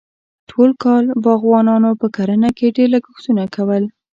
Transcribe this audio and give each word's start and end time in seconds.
ټول 0.49 0.69
کال 0.83 1.05
باغوانانو 1.23 1.91
په 2.01 2.07
کرنه 2.15 2.49
کې 2.57 2.75
ډېر 2.77 2.87
لګښتونه 2.95 3.43
کول. 3.55 3.83